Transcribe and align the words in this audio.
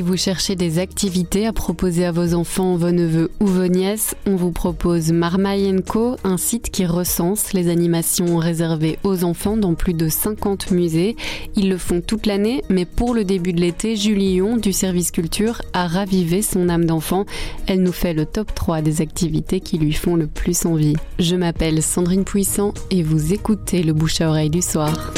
Si 0.00 0.06
vous 0.06 0.16
cherchez 0.16 0.56
des 0.56 0.78
activités 0.78 1.46
à 1.46 1.52
proposer 1.52 2.06
à 2.06 2.10
vos 2.10 2.32
enfants, 2.32 2.74
vos 2.76 2.90
neveux 2.90 3.30
ou 3.38 3.44
vos 3.44 3.66
nièces, 3.66 4.14
on 4.24 4.34
vous 4.34 4.50
propose 4.50 5.12
Marmaille 5.12 5.76
Co, 5.86 6.16
un 6.24 6.38
site 6.38 6.70
qui 6.70 6.86
recense 6.86 7.52
les 7.52 7.68
animations 7.68 8.38
réservées 8.38 8.98
aux 9.04 9.24
enfants 9.24 9.58
dans 9.58 9.74
plus 9.74 9.92
de 9.92 10.08
50 10.08 10.70
musées. 10.70 11.16
Ils 11.54 11.68
le 11.68 11.76
font 11.76 12.00
toute 12.00 12.24
l'année, 12.24 12.62
mais 12.70 12.86
pour 12.86 13.12
le 13.12 13.24
début 13.24 13.52
de 13.52 13.60
l'été, 13.60 13.94
Julie 13.94 14.32
Lyon 14.36 14.56
du 14.56 14.72
service 14.72 15.10
culture 15.10 15.60
a 15.74 15.86
ravivé 15.86 16.40
son 16.40 16.70
âme 16.70 16.86
d'enfant. 16.86 17.26
Elle 17.66 17.82
nous 17.82 17.92
fait 17.92 18.14
le 18.14 18.24
top 18.24 18.54
3 18.54 18.80
des 18.80 19.02
activités 19.02 19.60
qui 19.60 19.76
lui 19.76 19.92
font 19.92 20.16
le 20.16 20.28
plus 20.28 20.64
envie. 20.64 20.96
Je 21.18 21.36
m'appelle 21.36 21.82
Sandrine 21.82 22.24
Puissant 22.24 22.72
et 22.90 23.02
vous 23.02 23.34
écoutez 23.34 23.82
le 23.82 23.92
bouche 23.92 24.22
à 24.22 24.30
oreille 24.30 24.48
du 24.48 24.62
soir. 24.62 25.12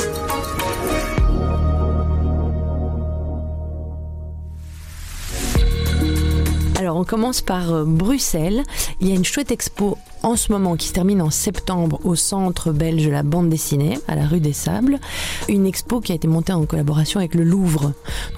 Commence 7.12 7.42
par 7.42 7.74
euh, 7.74 7.84
Bruxelles. 7.84 8.62
Il 9.02 9.06
y 9.06 9.12
a 9.12 9.14
une 9.14 9.26
chouette 9.26 9.50
expo 9.52 9.98
en 10.22 10.36
ce 10.36 10.52
moment 10.52 10.76
qui 10.76 10.88
se 10.88 10.92
termine 10.92 11.20
en 11.20 11.30
septembre 11.30 12.00
au 12.04 12.14
centre 12.14 12.72
belge 12.72 13.04
de 13.04 13.10
la 13.10 13.22
bande 13.22 13.48
dessinée 13.48 13.98
à 14.08 14.14
la 14.14 14.26
rue 14.26 14.40
des 14.40 14.52
Sables. 14.52 15.00
Une 15.48 15.66
expo 15.66 16.00
qui 16.00 16.12
a 16.12 16.14
été 16.14 16.28
montée 16.28 16.52
en 16.52 16.64
collaboration 16.64 17.20
avec 17.20 17.34
le 17.34 17.44
Louvre. 17.44 17.92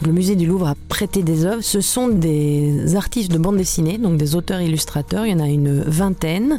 le 0.05 0.13
musée 0.13 0.37
du 0.37 0.47
Louvre 0.47 0.69
a 0.69 0.75
prêté 0.89 1.23
des 1.23 1.45
œuvres. 1.45 1.63
Ce 1.63 1.81
sont 1.81 2.09
des 2.09 2.97
artistes 2.97 3.31
de 3.31 3.39
bande 3.39 3.57
dessinée, 3.57 3.99
donc 3.99 4.17
des 4.17 4.35
auteurs 4.35 4.61
illustrateurs. 4.61 5.27
Il 5.27 5.33
y 5.33 5.35
en 5.35 5.41
a 5.41 5.49
une 5.49 5.83
vingtaine. 5.83 6.59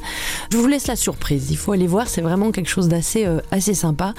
Je 0.51 0.57
vous 0.57 0.67
laisse 0.67 0.87
la 0.87 0.95
surprise. 0.95 1.47
Il 1.49 1.57
faut 1.57 1.71
aller 1.71 1.87
voir. 1.87 2.07
C'est 2.07 2.21
vraiment 2.21 2.51
quelque 2.51 2.69
chose 2.69 2.87
d'assez 2.87 3.25
euh, 3.25 3.39
assez 3.51 3.73
sympa. 3.73 4.13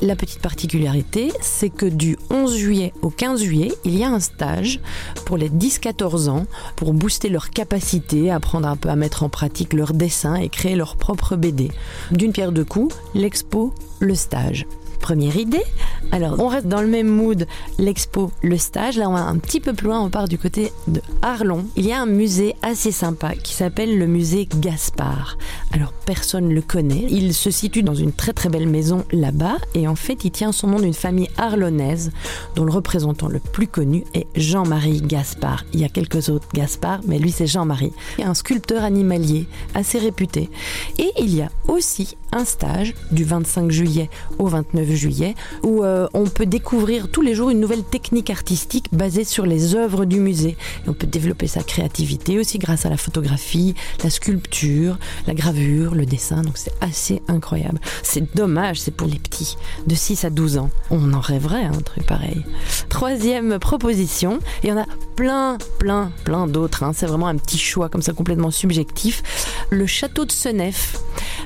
La 0.00 0.16
petite 0.16 0.40
particularité, 0.40 1.32
c'est 1.40 1.70
que 1.70 1.86
du 1.86 2.16
11 2.30 2.56
juillet 2.56 2.92
au 3.02 3.10
15 3.10 3.42
juillet, 3.42 3.72
il 3.84 3.96
y 3.96 4.04
a 4.04 4.10
un 4.10 4.20
stage 4.20 4.80
pour 5.26 5.36
les 5.36 5.50
10-14 5.50 6.28
ans 6.28 6.46
pour 6.76 6.92
booster 6.92 7.28
leur 7.28 7.50
capacité, 7.50 8.30
apprendre 8.30 8.68
un 8.68 8.76
peu 8.76 8.88
à 8.88 8.96
mettre 8.96 9.22
en 9.22 9.28
pratique 9.28 9.72
leur 9.72 9.92
dessin 9.92 10.36
et 10.36 10.48
créer 10.52 10.76
leur 10.76 10.96
propre 10.96 11.34
BD. 11.34 11.70
D'une 12.12 12.32
pierre 12.32 12.52
deux 12.52 12.64
coups, 12.64 12.94
l'expo, 13.14 13.74
le 13.98 14.14
stage. 14.14 14.66
Première 15.00 15.36
idée. 15.36 15.64
Alors, 16.10 16.38
on 16.38 16.48
reste 16.48 16.66
dans 16.66 16.82
le 16.82 16.88
même 16.88 17.08
mood, 17.08 17.46
l'expo, 17.78 18.32
le 18.42 18.58
stage. 18.58 18.96
Là, 18.98 19.08
on 19.08 19.14
va 19.14 19.20
un 19.20 19.38
petit 19.38 19.60
peu 19.60 19.72
plus 19.72 19.86
loin, 19.86 20.00
on 20.00 20.10
part 20.10 20.28
du 20.28 20.38
côté 20.38 20.72
de 20.88 21.00
Arlon. 21.22 21.64
Il 21.76 21.86
y 21.86 21.92
a 21.92 22.00
un 22.00 22.06
musée 22.06 22.54
assez 22.62 22.92
sympa 22.92 23.34
qui 23.34 23.54
s'appelle 23.54 23.98
le 23.98 24.06
musée 24.06 24.48
Gaspard. 24.60 25.38
Alors, 25.72 25.92
personne 26.04 26.48
ne 26.48 26.54
le 26.54 26.62
connaît. 26.62 27.06
Il 27.08 27.32
se 27.32 27.50
situe 27.50 27.82
dans 27.82 27.94
une 27.94 28.12
très 28.12 28.32
très 28.32 28.48
belle 28.48 28.68
maison 28.68 29.04
là-bas 29.12 29.56
et 29.74 29.88
en 29.88 29.94
fait, 29.94 30.24
il 30.24 30.30
tient 30.30 30.52
son 30.52 30.68
nom 30.68 30.80
d'une 30.80 30.94
famille 30.94 31.28
arlonnaise 31.38 32.10
dont 32.56 32.64
le 32.64 32.72
représentant 32.72 33.28
le 33.28 33.38
plus 33.38 33.66
connu 33.66 34.04
est 34.14 34.26
Jean-Marie 34.34 35.00
Gaspard. 35.00 35.64
Il 35.72 35.80
y 35.80 35.84
a 35.84 35.88
quelques 35.88 36.28
autres 36.28 36.48
Gaspard, 36.52 37.00
mais 37.06 37.18
lui, 37.18 37.30
c'est 37.30 37.46
Jean-Marie. 37.46 37.92
Un 38.22 38.34
sculpteur 38.34 38.84
animalier 38.84 39.46
assez 39.74 39.98
réputé. 39.98 40.50
Et 40.98 41.10
il 41.18 41.34
y 41.34 41.42
a 41.42 41.50
aussi 41.68 42.16
un 42.32 42.44
stage 42.44 42.94
du 43.10 43.24
25 43.24 43.70
juillet 43.70 44.10
au 44.38 44.46
29 44.46 44.90
juillet 44.92 45.34
où 45.62 45.84
euh, 45.84 45.91
on 46.14 46.24
peut 46.24 46.46
découvrir 46.46 47.10
tous 47.10 47.22
les 47.22 47.34
jours 47.34 47.50
une 47.50 47.60
nouvelle 47.60 47.84
technique 47.84 48.30
artistique 48.30 48.86
basée 48.92 49.24
sur 49.24 49.46
les 49.46 49.74
œuvres 49.74 50.04
du 50.04 50.20
musée. 50.20 50.56
On 50.86 50.92
peut 50.92 51.06
développer 51.06 51.46
sa 51.46 51.62
créativité 51.62 52.38
aussi 52.38 52.58
grâce 52.58 52.86
à 52.86 52.90
la 52.90 52.96
photographie, 52.96 53.74
la 54.02 54.10
sculpture, 54.10 54.98
la 55.26 55.34
gravure, 55.34 55.94
le 55.94 56.06
dessin. 56.06 56.42
Donc 56.42 56.58
c'est 56.58 56.72
assez 56.80 57.22
incroyable. 57.28 57.80
C'est 58.02 58.34
dommage, 58.34 58.80
c'est 58.80 58.94
pour 58.94 59.06
les 59.06 59.18
petits 59.18 59.56
de 59.86 59.94
6 59.94 60.24
à 60.24 60.30
12 60.30 60.58
ans. 60.58 60.70
On 60.90 61.12
en 61.12 61.20
rêverait 61.20 61.64
un 61.64 61.80
truc 61.80 62.06
pareil. 62.06 62.42
Troisième 62.88 63.58
proposition, 63.58 64.38
il 64.62 64.70
y 64.70 64.72
en 64.72 64.78
a 64.78 64.86
plein, 65.16 65.58
plein, 65.78 66.12
plein 66.24 66.46
d'autres. 66.46 66.82
Hein. 66.82 66.92
C'est 66.94 67.06
vraiment 67.06 67.28
un 67.28 67.36
petit 67.36 67.58
choix 67.58 67.88
comme 67.88 68.02
ça 68.02 68.12
complètement 68.12 68.50
subjectif. 68.50 69.22
Le 69.70 69.86
château 69.86 70.24
de 70.24 70.32
Senef, 70.32 70.98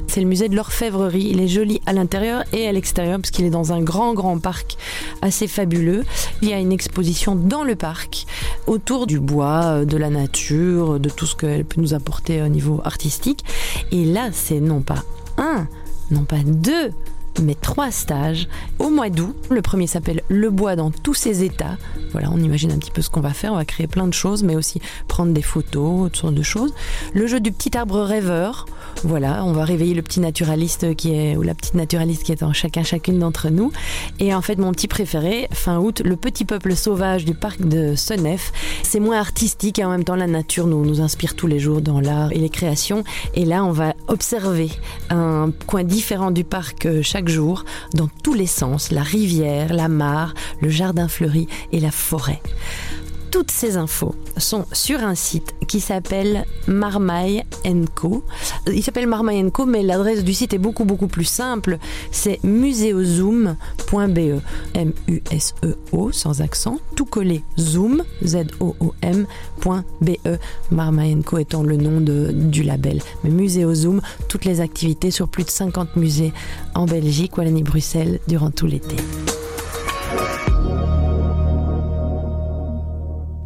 c'est 0.07 0.21
le 0.21 0.27
musée 0.27 0.49
de 0.49 0.57
l'orfèvrerie. 0.57 1.29
Il 1.31 1.41
est 1.41 1.49
joli 1.49 1.81
à 1.87 1.93
l'intérieur 1.93 2.45
et 2.53 2.67
à 2.69 2.73
l'extérieur 2.73 3.19
parce 3.19 3.31
qu'il 3.31 3.45
est 3.45 3.51
dans 3.51 3.73
un 3.73 3.83
grand, 3.83 4.15
grand 4.15 4.39
parc 4.39 4.77
assez 5.23 5.49
fabuleux. 5.49 6.05
Il 6.43 6.49
y 6.49 6.53
a 6.53 6.59
une 6.59 6.73
exposition 6.73 7.35
dans 7.35 7.65
le 7.65 7.77
parc 7.77 8.27
autour 8.67 9.07
du 9.07 9.21
bois, 9.21 9.65
euh, 9.65 9.85
de 9.85 9.97
la 9.97 10.11
nature, 10.11 11.01
de 11.01 11.09
tout 11.09 11.27
ce 11.27 11.35
qu'elle 11.37 11.65
peut 11.65 11.81
nous 11.81 11.95
apporter 11.95 12.43
au 12.43 12.49
niveau 12.49 12.81
artistique. 12.85 13.45
Et 13.93 14.05
là, 14.05 14.31
c'est 14.33 14.61
non 14.61 14.83
pas 14.83 15.05
un, 15.39 15.69
non 16.11 16.25
pas 16.25 16.39
deux, 16.45 16.93
mais 17.43 17.55
trois 17.55 17.91
stages 17.91 18.49
au 18.79 18.91
mois 18.91 19.11
d'août. 19.11 19.37
Le 19.51 19.63
premier 19.63 19.87
s'appelle 19.87 20.23
Le 20.29 20.51
bois 20.51 20.77
dans 20.77 20.91
tous 20.91 21.15
ses 21.15 21.45
états. 21.45 21.77
Voilà, 22.13 22.31
on 22.33 22.39
imagine 22.39 22.73
un 22.73 22.79
petit 22.79 22.91
peu 22.91 23.03
ce 23.03 23.11
qu'on 23.11 23.21
va 23.21 23.33
faire. 23.33 23.53
On 23.53 23.57
va 23.57 23.65
créer 23.65 23.87
plein 23.87 24.07
de 24.07 24.15
choses, 24.15 24.43
mais 24.43 24.57
aussi 24.57 24.81
prendre 25.09 25.33
des 25.33 25.43
photos, 25.43 26.11
toutes 26.11 26.17
sortes 26.17 26.35
de 26.35 26.43
choses. 26.43 26.75
Le 27.15 27.27
jeu 27.27 27.41
du 27.41 27.53
petit 27.53 27.77
arbre 27.77 28.01
rêveur. 28.01 28.67
Voilà, 29.07 29.45
on 29.45 29.53
va 29.53 29.65
réveiller 29.65 29.95
le 29.95 30.03
petit 30.03 30.19
naturaliste 30.19 30.97
qui 30.97 31.15
est, 31.15 31.37
ou 31.37 31.43
la 31.43 31.55
petite 31.55 31.75
naturaliste 31.75 32.25
qui 32.25 32.33
est 32.33 32.43
en 32.43 32.53
chacun, 32.53 32.83
chacune 32.83 33.21
d'entre 33.21 33.51
nous. 33.51 33.71
Et 34.19 34.35
en 34.35 34.43
fait, 34.43 34.59
mon 34.59 34.73
petit 34.73 34.89
préféré, 34.89 35.47
fin 35.53 35.79
août, 35.79 36.03
le 36.05 36.17
petit 36.17 36.45
peuple 36.45 36.75
sauvage 36.75 37.25
du 37.25 37.33
parc 37.33 37.61
de 37.61 37.95
Senef. 37.95 38.53
C'est 38.83 38.99
moins 38.99 39.21
artistique 39.21 39.79
et 39.79 39.85
en 39.85 39.91
même 39.91 40.03
temps, 40.03 40.17
la 40.17 40.27
nature 40.27 40.67
nous, 40.67 40.85
nous 40.85 41.01
inspire 41.01 41.37
tous 41.37 41.47
les 41.47 41.61
jours 41.61 41.83
dans 41.83 42.01
l'art 42.01 42.33
et 42.33 42.39
les 42.39 42.49
créations. 42.49 43.05
Et 43.35 43.45
là, 43.45 43.65
on 43.65 43.71
va 43.71 43.95
observer 44.09 44.71
un 45.09 45.53
coin 45.69 45.85
différent 45.85 46.33
du 46.33 46.43
parc 46.43 46.87
euh, 46.87 47.01
chaque 47.01 47.29
jour, 47.29 47.65
dans 47.95 48.09
tous 48.25 48.35
les 48.35 48.49
sens, 48.49 48.91
la 48.91 49.05
rivière, 49.05 49.73
la 49.73 49.87
mare, 49.87 50.35
le 50.61 50.69
jardin 50.69 51.07
fleuri 51.07 51.47
et 51.71 51.79
la 51.79 51.93
forêt 51.93 52.41
toutes 53.31 53.51
ces 53.51 53.77
infos 53.77 54.15
sont 54.37 54.67
sur 54.73 55.03
un 55.03 55.15
site 55.15 55.55
qui 55.67 55.81
s'appelle 55.81 56.45
Marmaille 56.67 57.45
Co. 57.95 58.25
Il 58.73 58.83
s'appelle 58.83 59.07
Marmaille 59.07 59.51
Co, 59.51 59.67
mais 59.67 59.83
l'adresse 59.83 60.25
du 60.25 60.35
site 60.35 60.55
est 60.55 60.59
beaucoup 60.59 60.85
beaucoup 60.85 61.09
plus 61.09 61.25
simple. 61.25 61.79
C'est 62.11 62.43
museozoom.be. 62.45 64.41
M-U-S-E-O, 64.75 66.13
sans 66.13 66.41
accent, 66.41 66.79
tout 66.95 67.07
collé, 67.07 67.43
zoom, 67.59 68.03
Z-O-O-M.be. 68.25 70.17
Marmaille 70.71 71.23
Co 71.23 71.39
étant 71.39 71.63
le 71.63 71.77
nom 71.77 72.01
du 72.01 72.63
label. 72.63 73.01
Mais 73.25 73.31
Muséozoom, 73.31 74.01
toutes 74.29 74.45
les 74.45 74.61
activités 74.61 75.11
sur 75.11 75.29
plus 75.29 75.45
de 75.45 75.51
50 75.51 75.97
musées 75.97 76.33
en 76.75 76.87
Belgique, 76.87 77.37
Wallonie, 77.37 77.63
Bruxelles, 77.63 78.21
durant 78.29 78.51
tout 78.51 78.67
l'été. 78.67 78.97